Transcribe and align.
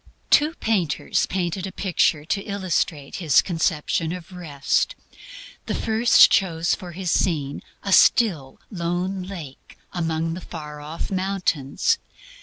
Two 0.31 0.55
painters 0.55 1.25
each 1.25 1.29
painted 1.29 1.67
a 1.67 1.71
picture 1.71 2.25
to 2.25 2.41
illustrate 2.41 3.17
his 3.17 3.39
conception 3.43 4.11
of 4.13 4.31
rest. 4.31 4.95
The 5.67 5.75
first 5.75 6.31
chose 6.31 6.73
for 6.73 6.93
his 6.93 7.11
scene 7.11 7.61
a 7.83 7.93
still, 7.93 8.59
lone 8.71 9.21
lake 9.21 9.77
among 9.93 10.33
the 10.33 10.41
far 10.41 10.81
off 10.81 11.11
mountains. 11.11 11.99